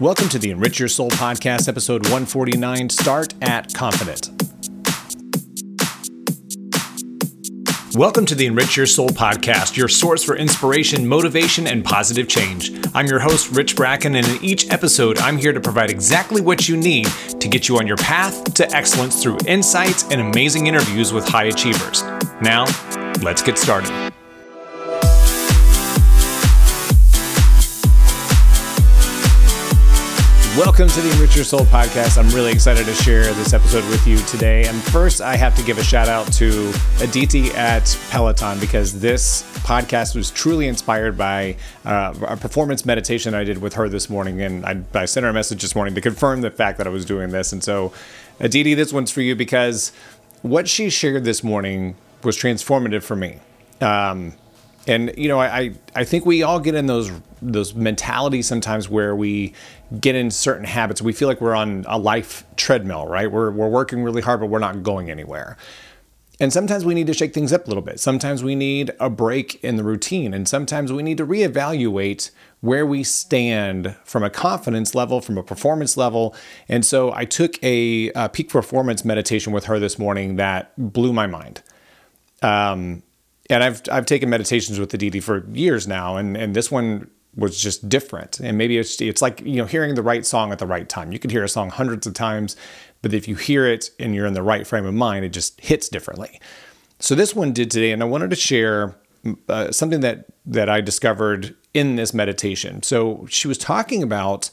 [0.00, 4.30] Welcome to the Enrich Your Soul podcast, episode 149 Start at Confident.
[7.94, 12.72] Welcome to the Enrich Your Soul podcast, your source for inspiration, motivation, and positive change.
[12.94, 16.66] I'm your host, Rich Bracken, and in each episode, I'm here to provide exactly what
[16.66, 17.06] you need
[17.38, 21.44] to get you on your path to excellence through insights and amazing interviews with high
[21.44, 22.04] achievers.
[22.40, 22.64] Now,
[23.20, 23.90] let's get started.
[30.58, 32.18] Welcome to the Enrich Your Soul podcast.
[32.18, 34.66] I'm really excited to share this episode with you today.
[34.66, 39.44] And first, I have to give a shout out to Aditi at Peloton because this
[39.62, 44.42] podcast was truly inspired by uh, a performance meditation I did with her this morning.
[44.42, 46.90] And I, I sent her a message this morning to confirm the fact that I
[46.90, 47.52] was doing this.
[47.52, 47.92] And so,
[48.40, 49.92] Aditi, this one's for you because
[50.42, 51.94] what she shared this morning
[52.24, 53.38] was transformative for me.
[53.80, 54.34] Um,
[54.86, 57.10] and you know, I I think we all get in those
[57.42, 59.54] those mentalities sometimes where we
[60.00, 61.02] get in certain habits.
[61.02, 63.30] We feel like we're on a life treadmill, right?
[63.30, 65.56] We're we're working really hard, but we're not going anywhere.
[66.40, 68.00] And sometimes we need to shake things up a little bit.
[68.00, 72.86] Sometimes we need a break in the routine, and sometimes we need to reevaluate where
[72.86, 76.34] we stand from a confidence level, from a performance level.
[76.66, 81.12] And so I took a, a peak performance meditation with her this morning that blew
[81.12, 81.62] my mind.
[82.40, 83.02] Um,
[83.50, 87.60] and I've I've taken meditations with Aditi for years now, and and this one was
[87.60, 88.40] just different.
[88.40, 91.12] And maybe it's it's like you know hearing the right song at the right time.
[91.12, 92.56] You could hear a song hundreds of times,
[93.02, 95.60] but if you hear it and you're in the right frame of mind, it just
[95.60, 96.40] hits differently.
[97.00, 98.96] So this one did today, and I wanted to share
[99.48, 102.82] uh, something that that I discovered in this meditation.
[102.82, 104.50] So she was talking about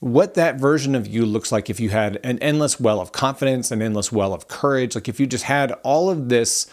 [0.00, 3.70] what that version of you looks like if you had an endless well of confidence,
[3.70, 6.66] an endless well of courage, like if you just had all of this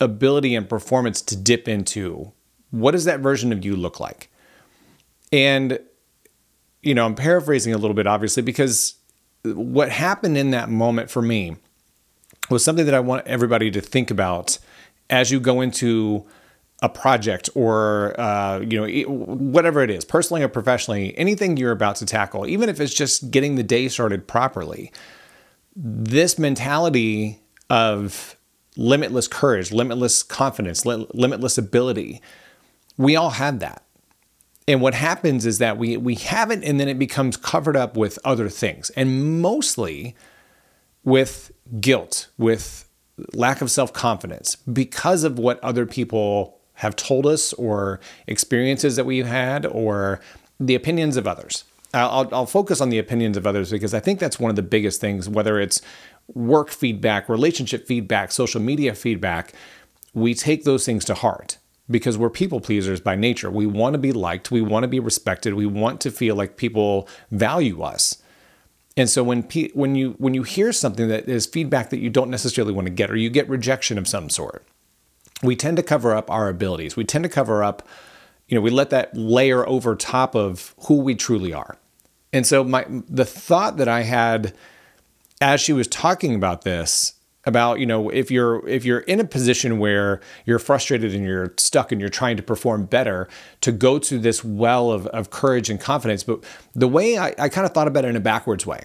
[0.00, 2.32] ability and performance to dip into,
[2.70, 4.30] what does that version of you look like?
[5.32, 5.78] And,
[6.82, 8.94] you know, I'm paraphrasing a little bit, obviously, because
[9.44, 11.56] what happened in that moment for me
[12.50, 14.58] was something that I want everybody to think about
[15.10, 16.26] as you go into
[16.80, 21.96] a project or uh, you know whatever it is personally or professionally anything you're about
[21.96, 24.92] to tackle even if it's just getting the day started properly
[25.74, 28.36] this mentality of
[28.78, 32.22] limitless courage, limitless confidence, li- limitless ability.
[32.96, 33.84] We all have that.
[34.66, 37.96] And what happens is that we we have it and then it becomes covered up
[37.96, 38.90] with other things.
[38.90, 40.14] And mostly
[41.04, 41.50] with
[41.80, 42.88] guilt, with
[43.34, 49.26] lack of self-confidence because of what other people have told us or experiences that we've
[49.26, 50.20] had or
[50.60, 51.64] the opinions of others.
[51.94, 54.62] I'll, I'll, focus on the opinions of others because I think that's one of the
[54.62, 55.80] biggest things, whether it's
[56.34, 59.54] work feedback, relationship feedback, social media feedback,
[60.12, 61.58] we take those things to heart
[61.90, 63.50] because we're people pleasers by nature.
[63.50, 66.56] We want to be liked, we want to be respected, we want to feel like
[66.56, 68.22] people value us.
[68.96, 69.42] And so when
[69.74, 72.92] when you when you hear something that is feedback that you don't necessarily want to
[72.92, 74.64] get or you get rejection of some sort,
[75.42, 76.96] we tend to cover up our abilities.
[76.96, 77.86] We tend to cover up,
[78.48, 81.78] you know, we let that layer over top of who we truly are.
[82.32, 84.54] And so my the thought that I had
[85.40, 87.14] as she was talking about this
[87.44, 91.54] about you know if you're if you're in a position where you're frustrated and you're
[91.56, 93.28] stuck and you're trying to perform better
[93.60, 96.44] to go to this well of, of courage and confidence but
[96.74, 98.84] the way I, I kind of thought about it in a backwards way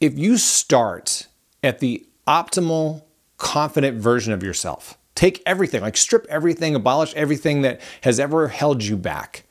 [0.00, 1.28] if you start
[1.62, 3.02] at the optimal
[3.38, 8.84] confident version of yourself take everything like strip everything abolish everything that has ever held
[8.84, 9.44] you back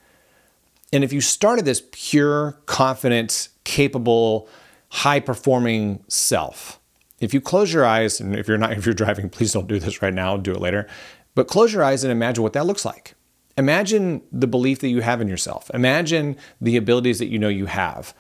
[0.93, 4.47] and if you started this pure confident capable
[4.89, 6.79] high performing self.
[7.19, 9.79] If you close your eyes, and if you're not, if you're driving, please don't do
[9.79, 10.87] this right now, do it later.
[11.35, 13.13] But close your eyes and imagine what that looks like.
[13.57, 15.69] Imagine the belief that you have in yourself.
[15.73, 18.13] Imagine the abilities that you know you have.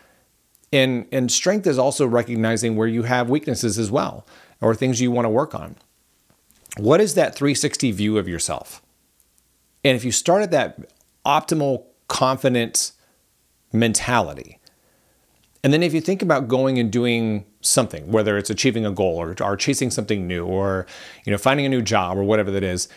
[0.73, 4.25] And, and strength is also recognizing where you have weaknesses as well,
[4.61, 5.75] or things you want to work on.
[6.77, 8.81] What is that 360 view of yourself?
[9.83, 10.91] And if you start at that
[11.25, 12.93] optimal, confidence
[13.71, 14.59] mentality,
[15.63, 19.17] and then if you think about going and doing something, whether it's achieving a goal
[19.17, 20.85] or, or chasing something new or
[21.25, 22.87] you know finding a new job or whatever that is,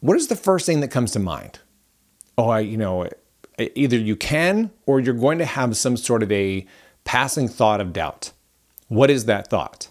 [0.00, 1.60] what is the first thing that comes to mind?
[2.36, 3.08] Oh, I you know
[3.58, 6.66] either you can or you're going to have some sort of a
[7.04, 8.32] passing thought of doubt.
[8.88, 9.88] What is that thought?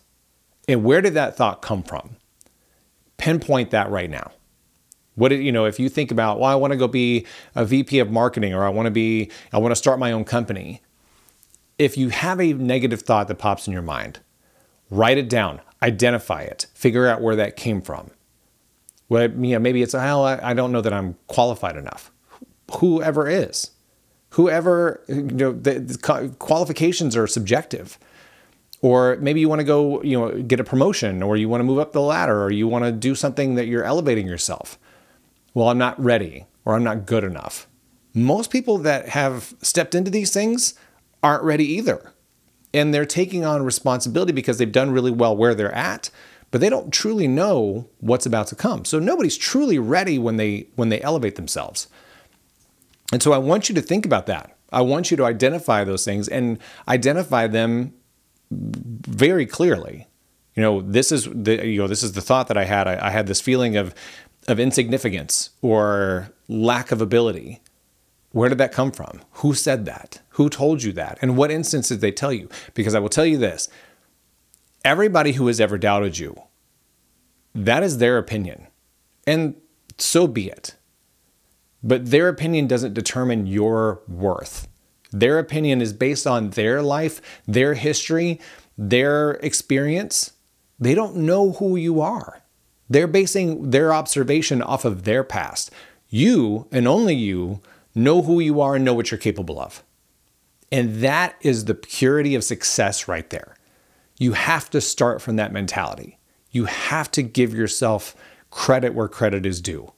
[0.67, 2.17] And where did that thought come from?
[3.19, 4.31] Pinpoint that right now.
[5.15, 7.99] What you know, if you think about, well, I want to go be a VP
[7.99, 10.81] of marketing or I want to be I want to start my own company
[11.77, 14.19] if you have a negative thought that pops in your mind,
[14.89, 18.11] write it down, identify it, figure out where that came from.
[19.07, 22.11] Well, you know, maybe it's, well, I don't know that I'm qualified enough.
[22.79, 23.71] Whoever is,
[24.31, 27.97] Whoever, you know, the, the qualifications are subjective.
[28.81, 31.65] Or maybe you want to go, you know, get a promotion or you want to
[31.65, 34.79] move up the ladder or you want to do something that you're elevating yourself.
[35.53, 37.67] Well, I'm not ready or I'm not good enough.
[38.13, 40.75] Most people that have stepped into these things
[41.21, 42.13] aren't ready either.
[42.73, 46.09] And they're taking on responsibility because they've done really well where they're at,
[46.51, 48.85] but they don't truly know what's about to come.
[48.85, 51.87] So nobody's truly ready when they when they elevate themselves.
[53.11, 54.55] And so I want you to think about that.
[54.71, 57.93] I want you to identify those things and identify them
[58.51, 60.07] very clearly.
[60.55, 62.87] You know, this is the you know this is the thought that I had.
[62.87, 63.93] I, I had this feeling of
[64.47, 67.61] of insignificance or lack of ability.
[68.31, 69.21] Where did that come from?
[69.33, 70.21] Who said that?
[70.31, 71.17] Who told you that?
[71.21, 72.47] And what instance did they tell you?
[72.73, 73.69] Because I will tell you this
[74.85, 76.41] everybody who has ever doubted you,
[77.53, 78.67] that is their opinion.
[79.27, 79.55] And
[79.97, 80.75] so be it.
[81.83, 84.68] But their opinion doesn't determine your worth.
[85.11, 88.39] Their opinion is based on their life, their history,
[88.77, 90.33] their experience.
[90.79, 92.41] They don't know who you are.
[92.89, 95.71] They're basing their observation off of their past.
[96.09, 97.61] You and only you
[97.93, 99.83] know who you are and know what you're capable of.
[100.71, 103.55] And that is the purity of success right there.
[104.17, 106.17] You have to start from that mentality.
[106.51, 108.15] You have to give yourself
[108.51, 109.91] credit where credit is due.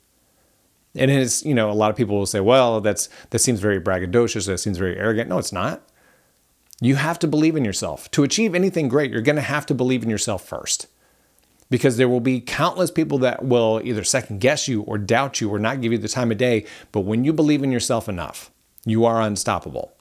[0.95, 3.79] And it's, you know, a lot of people will say, well, that's that seems very
[3.79, 5.29] braggadocious, that seems very arrogant.
[5.29, 5.83] No, it's not.
[6.81, 8.09] You have to believe in yourself.
[8.11, 10.87] To achieve anything great, you're going to have to believe in yourself first
[11.71, 15.49] because there will be countless people that will either second guess you or doubt you
[15.49, 16.65] or not give you the time of day.
[16.91, 18.51] But when you believe in yourself enough,
[18.85, 19.93] you are unstoppable.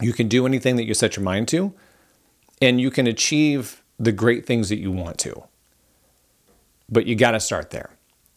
[0.00, 1.72] You can do anything that you set your mind to,
[2.60, 5.44] and you can achieve the great things that you want to.
[6.88, 7.90] But you got to start there.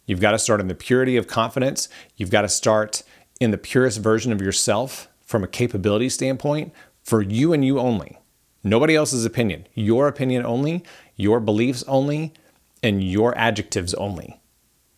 [0.05, 1.89] You've got to start in the purity of confidence.
[2.17, 3.03] You've got to start
[3.39, 6.73] in the purest version of yourself from a capability standpoint
[7.03, 8.19] for you and you only.
[8.63, 10.83] Nobody else's opinion, your opinion only,
[11.15, 12.33] your beliefs only,
[12.81, 14.41] and your adjectives only.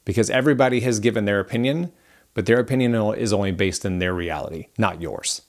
[0.06, 1.92] Because everybody has given their opinion,
[2.34, 5.44] but their opinion is only based in their reality, not yours.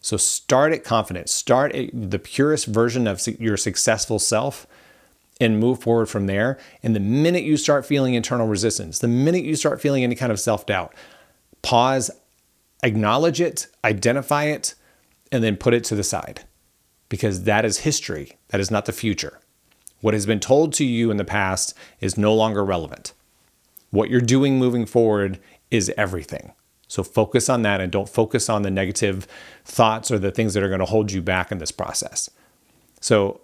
[0.00, 4.66] So start at confidence, start at the purest version of your successful self
[5.40, 6.58] and move forward from there.
[6.82, 10.32] And the minute you start feeling internal resistance, the minute you start feeling any kind
[10.32, 10.94] of self doubt,
[11.62, 12.10] pause,
[12.82, 14.74] acknowledge it, identify it,
[15.32, 16.42] and then put it to the side
[17.08, 18.32] because that is history.
[18.48, 19.38] That is not the future.
[20.00, 23.12] What has been told to you in the past is no longer relevant.
[23.90, 25.38] What you're doing moving forward
[25.70, 26.52] is everything.
[26.88, 29.26] So focus on that and don't focus on the negative
[29.64, 32.30] thoughts or the things that are going to hold you back in this process.
[33.00, 33.40] So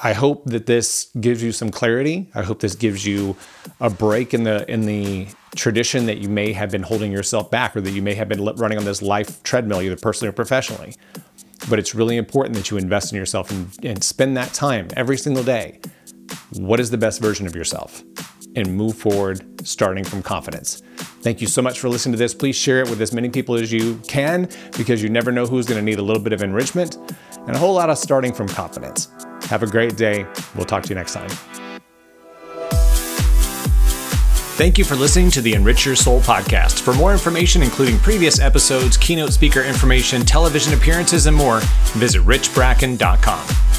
[0.00, 2.30] I hope that this gives you some clarity.
[2.34, 3.36] I hope this gives you
[3.80, 7.76] a break in the in the tradition that you may have been holding yourself back
[7.76, 10.94] or that you may have been running on this life treadmill either personally or professionally.
[11.68, 15.18] But it's really important that you invest in yourself and, and spend that time every
[15.18, 15.80] single day.
[16.54, 18.02] What is the best version of yourself?
[18.56, 20.82] And move forward starting from confidence.
[21.20, 22.34] Thank you so much for listening to this.
[22.34, 25.66] Please share it with as many people as you can because you never know who's
[25.66, 26.96] going to need a little bit of enrichment
[27.46, 29.08] and a whole lot of starting from confidence.
[29.52, 30.24] Have a great day.
[30.56, 31.28] We'll talk to you next time.
[34.56, 36.80] Thank you for listening to the Enrich Your Soul podcast.
[36.80, 41.60] For more information, including previous episodes, keynote speaker information, television appearances, and more,
[41.92, 43.71] visit richbracken.com.